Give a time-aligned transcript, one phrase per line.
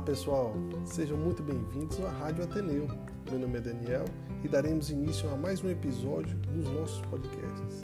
[0.00, 0.54] Olá pessoal,
[0.86, 2.88] sejam muito bem-vindos à Rádio Ateneu.
[3.30, 4.06] Meu nome é Daniel
[4.42, 7.82] e daremos início a mais um episódio dos nossos podcasts.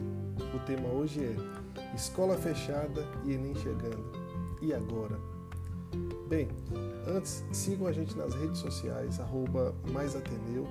[0.55, 4.11] O tema hoje é Escola Fechada e Enem Chegando.
[4.63, 5.21] E agora?
[6.27, 6.49] Bem,
[7.07, 10.67] antes sigam a gente nas redes sociais, arroba mais Ateneu,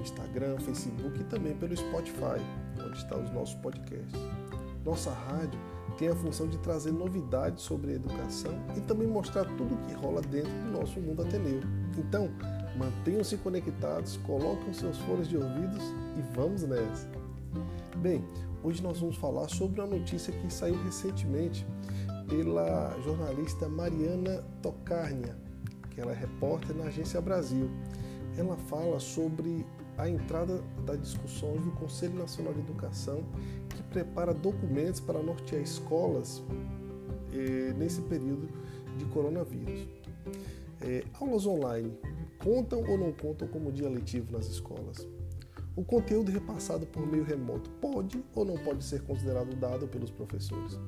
[0.00, 2.42] Instagram, Facebook e também pelo Spotify,
[2.84, 4.20] onde estão os nossos podcasts.
[4.84, 5.60] Nossa rádio
[5.98, 9.94] tem a função de trazer novidades sobre a educação e também mostrar tudo o que
[9.94, 11.60] rola dentro do nosso mundo ateneu.
[11.98, 12.30] Então,
[12.76, 15.82] mantenham-se conectados, coloquem seus fones de ouvidos
[16.16, 17.08] e vamos nessa!
[17.96, 18.24] Bem,
[18.62, 21.66] hoje nós vamos falar sobre uma notícia que saiu recentemente
[22.28, 25.36] pela jornalista Mariana Tocarnia,
[25.90, 27.68] que ela é repórter na Agência Brasil.
[28.38, 29.66] Ela fala sobre
[30.00, 33.22] a entrada das discussões do Conselho Nacional de Educação,
[33.68, 36.42] que prepara documentos para nortear escolas
[37.32, 38.48] eh, nesse período
[38.96, 39.86] de coronavírus.
[40.80, 41.92] Eh, aulas online
[42.42, 45.06] contam ou não contam como dia letivo nas escolas?
[45.80, 50.78] O conteúdo repassado por meio remoto pode ou não pode ser considerado dado pelos professores?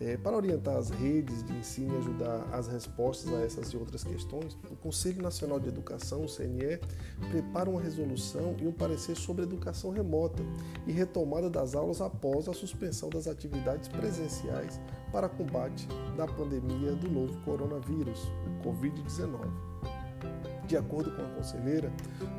[0.00, 4.02] É, para orientar as redes de ensino e ajudar as respostas a essas e outras
[4.02, 6.80] questões, o Conselho Nacional de Educação, o CNE,
[7.30, 10.42] prepara uma resolução e um parecer sobre educação remota
[10.86, 14.80] e retomada das aulas após a suspensão das atividades presenciais
[15.12, 19.89] para combate da pandemia do novo coronavírus, o Covid-19.
[20.70, 21.92] De acordo com a conselheira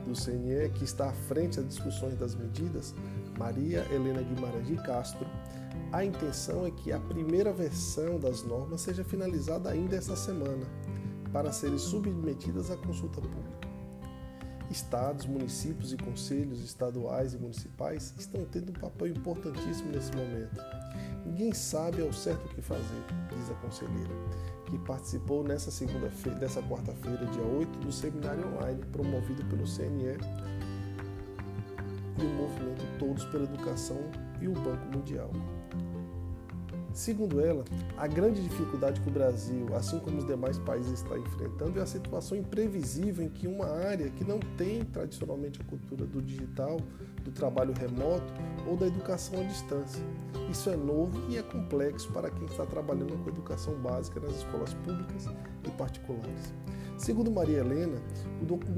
[0.06, 2.96] do CNE, que está à frente das discussões das medidas,
[3.38, 5.28] Maria Helena Guimarães de Castro,
[5.92, 10.66] a intenção é que a primeira versão das normas seja finalizada ainda esta semana,
[11.34, 13.68] para serem submetidas à consulta pública.
[14.70, 20.56] Estados, municípios e conselhos estaduais e municipais estão tendo um papel importantíssimo nesse momento.
[21.26, 24.12] Ninguém sabe ao certo o que fazer, diz a conselheira
[24.72, 30.18] que participou nessa segunda-feira, dessa quarta-feira, dia 8, do seminário online promovido pelo CNE
[32.18, 34.00] e o movimento Todos pela Educação
[34.40, 35.30] e o Banco Mundial.
[36.94, 37.64] Segundo ela,
[37.98, 41.86] a grande dificuldade que o Brasil, assim como os demais países, está enfrentando é a
[41.86, 46.78] situação imprevisível em que uma área que não tem tradicionalmente a cultura do digital,
[47.24, 48.34] do trabalho remoto
[48.68, 50.04] ou da educação à distância.
[50.50, 54.74] Isso é novo e é complexo para quem está trabalhando com educação básica nas escolas
[54.74, 55.28] públicas
[55.66, 56.54] e particulares.
[57.02, 58.00] Segundo Maria Helena,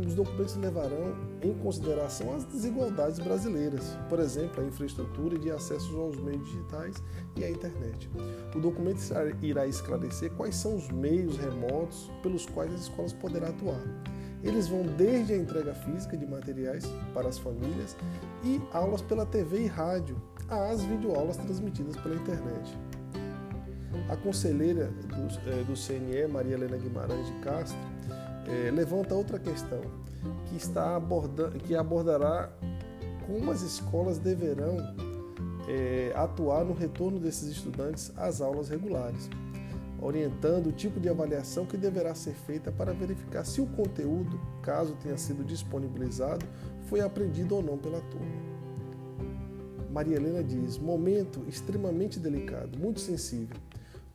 [0.02, 6.16] os documentos levarão em consideração as desigualdades brasileiras, por exemplo, a infraestrutura de acesso aos
[6.16, 7.04] meios digitais
[7.36, 8.10] e à internet.
[8.56, 9.02] O documento
[9.42, 13.84] irá esclarecer quais são os meios remotos pelos quais as escolas poderão atuar.
[14.44, 17.96] Eles vão desde a entrega física de materiais para as famílias
[18.44, 22.78] e aulas pela TV e rádio, às videoaulas transmitidas pela internet.
[24.10, 27.78] A conselheira do, eh, do CNE, Maria Helena Guimarães de Castro,
[28.48, 29.82] é, levanta outra questão
[30.48, 32.50] que está abordando, que abordará
[33.26, 34.78] como as escolas deverão
[35.68, 39.30] é, atuar no retorno desses estudantes às aulas regulares,
[40.04, 44.96] orientando o tipo de avaliação que deverá ser feita para verificar se o conteúdo, caso
[45.02, 46.46] tenha sido disponibilizado,
[46.90, 48.54] foi aprendido ou não pela turma.
[49.90, 53.56] Maria Helena diz: momento extremamente delicado, muito sensível.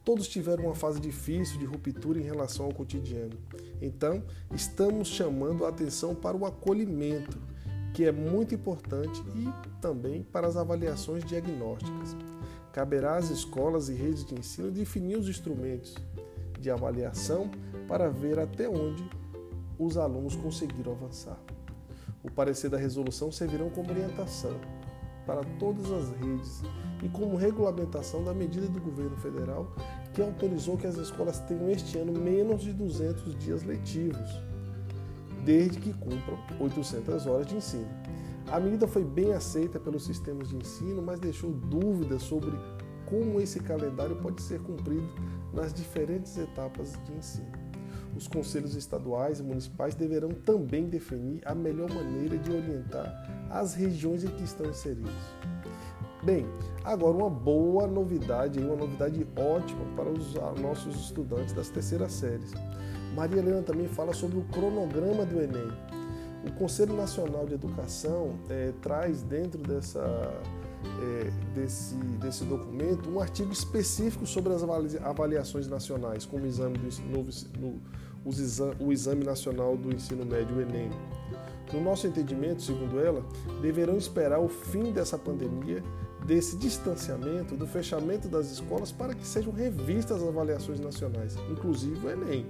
[0.05, 3.37] Todos tiveram uma fase difícil de ruptura em relação ao cotidiano.
[3.81, 4.23] Então,
[4.55, 7.39] estamos chamando a atenção para o acolhimento,
[7.93, 12.17] que é muito importante, e também para as avaliações diagnósticas.
[12.73, 15.95] Caberá às escolas e redes de ensino definir os instrumentos
[16.61, 17.51] de avaliação
[17.87, 19.09] para ver até onde
[19.79, 21.39] os alunos conseguiram avançar.
[22.23, 24.55] O parecer da resolução servirão como orientação
[25.25, 26.63] para todas as redes
[27.03, 29.73] e como regulamentação da medida do governo federal
[30.15, 34.41] que autorizou que as escolas tenham este ano menos de 200 dias letivos,
[35.45, 37.89] desde que cumpram 800 horas de ensino.
[38.51, 42.57] A medida foi bem aceita pelos sistemas de ensino, mas deixou dúvidas sobre
[43.05, 45.07] como esse calendário pode ser cumprido
[45.53, 47.53] nas diferentes etapas de ensino.
[48.17, 54.25] Os conselhos estaduais e municipais deverão também definir a melhor maneira de orientar as regiões
[54.25, 55.13] em que estão inseridos.
[56.23, 56.47] Bem,
[56.85, 62.53] agora uma boa novidade, uma novidade ótima para os nossos estudantes das terceiras séries.
[63.15, 65.98] Maria Helena também fala sobre o cronograma do Enem.
[66.47, 70.01] O Conselho Nacional de Educação é, traz dentro dessa,
[71.03, 74.63] é, desse, desse documento um artigo específico sobre as
[75.03, 77.25] avaliações nacionais, como o exame, do, no,
[77.59, 77.81] no,
[78.81, 80.91] o exame nacional do ensino médio, o Enem.
[81.73, 83.23] No nosso entendimento, segundo ela,
[83.61, 85.83] deverão esperar o fim dessa pandemia
[86.29, 92.11] desse distanciamento, do fechamento das escolas para que sejam revistas as avaliações nacionais, inclusive o
[92.11, 92.47] Enem,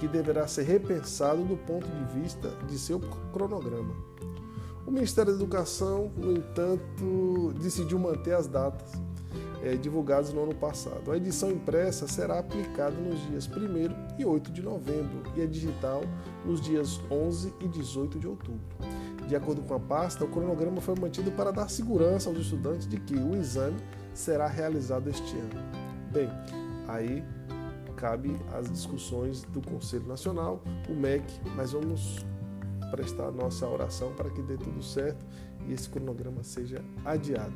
[0.00, 2.98] que deverá ser repensado do ponto de vista de seu
[3.30, 3.94] cronograma.
[4.86, 8.90] O Ministério da Educação, no entanto, decidiu manter as datas
[9.62, 11.12] é, divulgadas no ano passado.
[11.12, 16.00] A edição impressa será aplicada nos dias 1 e 8 de novembro e a digital
[16.46, 18.60] nos dias 11 e 18 de outubro.
[19.30, 22.98] De acordo com a pasta, o cronograma foi mantido para dar segurança aos estudantes de
[22.98, 23.76] que o exame
[24.12, 25.54] será realizado este ano.
[26.10, 26.28] Bem,
[26.88, 27.22] aí
[27.96, 31.22] cabe as discussões do Conselho Nacional, o MEC,
[31.54, 32.26] mas vamos
[32.90, 35.24] prestar nossa oração para que dê tudo certo
[35.64, 37.54] e esse cronograma seja adiado.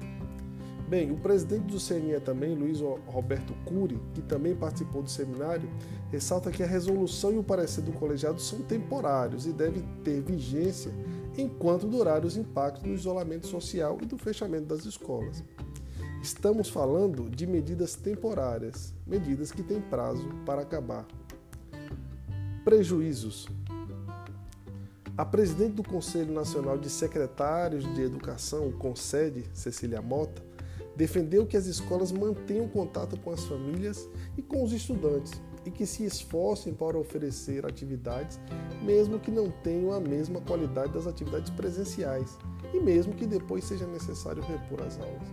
[0.88, 5.68] Bem, o presidente do CNE também, Luiz Roberto Cury, que também participou do seminário,
[6.12, 10.92] ressalta que a resolução e o parecer do colegiado são temporários e devem ter vigência
[11.36, 15.42] enquanto durar os impactos do isolamento social e do fechamento das escolas.
[16.22, 21.06] Estamos falando de medidas temporárias, medidas que têm prazo para acabar.
[22.64, 23.46] Prejuízos.
[25.16, 30.42] A presidente do Conselho Nacional de Secretários de Educação, o CONSED, Cecília Mota,
[30.96, 35.32] defendeu que as escolas mantenham contato com as famílias e com os estudantes
[35.64, 38.38] e que se esforcem para oferecer atividades,
[38.82, 42.38] mesmo que não tenham a mesma qualidade das atividades presenciais
[42.72, 45.28] e mesmo que depois seja necessário repor as aulas.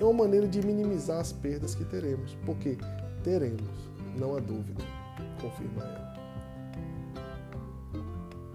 [0.00, 2.78] É uma maneira de minimizar as perdas que teremos, porque
[3.22, 4.82] teremos, não há dúvida,
[5.40, 6.10] confirma ela.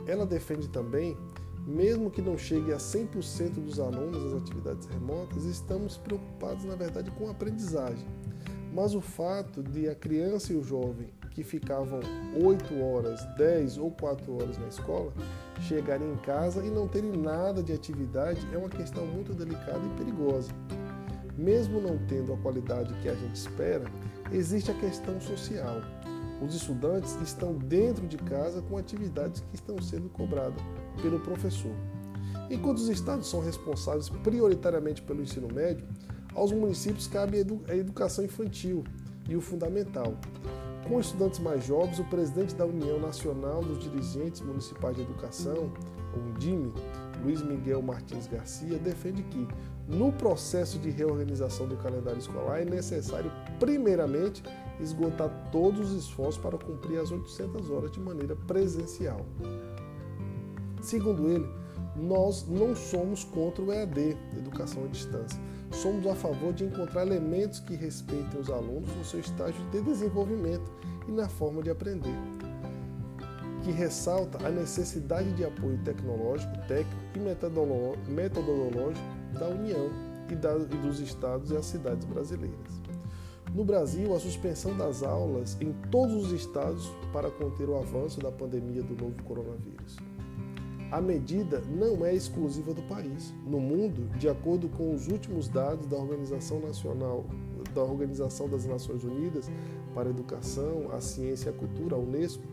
[0.08, 1.18] Ela defende também
[1.66, 7.10] mesmo que não chegue a 100% dos alunos às atividades remotas, estamos preocupados, na verdade,
[7.12, 8.06] com a aprendizagem.
[8.76, 12.02] Mas o fato de a criança e o jovem que ficavam
[12.44, 15.14] 8 horas, 10 ou 4 horas na escola
[15.62, 19.98] chegarem em casa e não terem nada de atividade é uma questão muito delicada e
[19.98, 20.52] perigosa.
[21.38, 23.86] Mesmo não tendo a qualidade que a gente espera,
[24.30, 25.82] existe a questão social.
[26.46, 30.62] Os estudantes estão dentro de casa com atividades que estão sendo cobradas
[31.02, 31.72] pelo professor.
[32.50, 35.88] Enquanto os estados são responsáveis prioritariamente pelo ensino médio,
[36.36, 37.38] aos municípios cabe
[37.68, 38.84] a educação infantil
[39.28, 40.14] e o fundamental.
[40.88, 45.72] Com estudantes mais jovens, o presidente da União Nacional dos Dirigentes Municipais de Educação,
[46.16, 46.72] UNDIME,
[47.24, 49.48] Luiz Miguel Martins Garcia, defende que,
[49.88, 54.44] no processo de reorganização do calendário escolar, é necessário, primeiramente,
[54.80, 59.26] esgotar todos os esforços para cumprir as 800 horas de maneira presencial.
[60.82, 61.50] Segundo ele,
[61.96, 65.42] nós não somos contra o EAD, educação à distância.
[65.82, 70.72] Somos a favor de encontrar elementos que respeitem os alunos no seu estágio de desenvolvimento
[71.08, 72.16] e na forma de aprender,
[73.64, 77.20] que ressalta a necessidade de apoio tecnológico, técnico e
[78.10, 79.90] metodológico da União
[80.30, 80.36] e,
[80.78, 82.82] dos estados e as cidades brasileiras.
[83.54, 88.32] No Brasil, a suspensão das aulas em todos os estados para conter o avanço da
[88.32, 89.98] pandemia do novo coronavírus.
[90.92, 93.34] A medida não é exclusiva do país.
[93.46, 97.26] No mundo, de acordo com os últimos dados da Organização Nacional
[97.74, 99.52] da Organização das Nações Unidas
[99.94, 102.44] para a Educação, a Ciência e a Cultura, a UNESCO,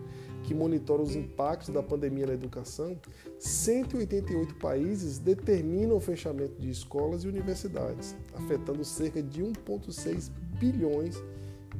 [0.42, 2.98] que monitora os impactos da pandemia na educação,
[3.38, 11.22] 188 países determinam o fechamento de escolas e universidades, afetando cerca de 1,6 bilhões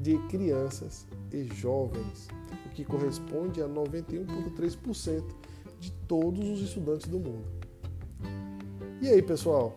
[0.01, 2.29] de crianças e jovens,
[2.67, 5.25] o que corresponde a 91,3%
[5.83, 7.45] de todos os estudantes do mundo.
[9.01, 9.77] E aí, pessoal?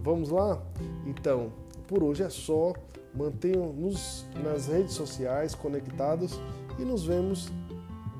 [0.00, 0.60] Vamos lá?
[1.06, 1.52] Então,
[1.86, 2.72] por hoje é só.
[3.14, 6.40] Mantenham-nos nas redes sociais conectados
[6.78, 7.52] e nos vemos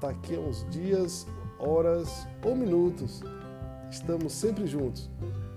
[0.00, 1.26] daqui a uns dias,
[1.58, 3.22] horas ou minutos.
[3.90, 5.10] Estamos sempre juntos.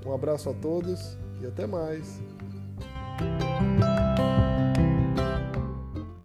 [0.06, 2.20] Um abraço a todos e até mais.